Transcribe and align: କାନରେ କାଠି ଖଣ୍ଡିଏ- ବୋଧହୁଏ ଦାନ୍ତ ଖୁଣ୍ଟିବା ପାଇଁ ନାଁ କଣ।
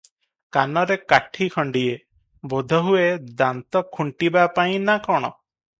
କାନରେ 0.55 0.97
କାଠି 1.13 1.47
ଖଣ୍ଡିଏ- 1.57 1.99
ବୋଧହୁଏ 2.55 3.07
ଦାନ୍ତ 3.43 3.87
ଖୁଣ୍ଟିବା 3.99 4.49
ପାଇଁ 4.59 4.83
ନାଁ 4.89 4.99
କଣ। 5.11 5.35